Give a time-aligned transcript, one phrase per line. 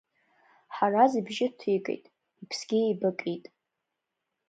[0.75, 2.05] Ҳараз ибжьы ҭигеит,
[2.41, 3.45] иԥсгьы еибакит.